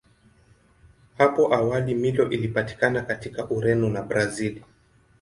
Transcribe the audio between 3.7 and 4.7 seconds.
na Brazili.